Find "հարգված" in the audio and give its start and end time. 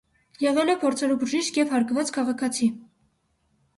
1.75-2.13